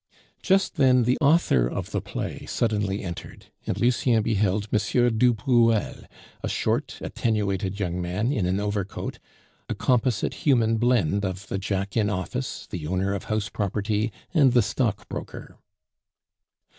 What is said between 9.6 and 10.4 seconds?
a composite